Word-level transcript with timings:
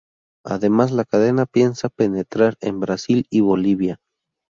Además 0.43 0.89
la 0.91 1.05
cadena 1.05 1.45
piensa 1.45 1.87
penetrar 1.89 2.55
en 2.59 2.79
Brasil 2.79 3.27
y 3.29 3.41
Bolivia. 3.41 3.99